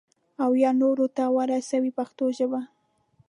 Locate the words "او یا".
0.43-0.71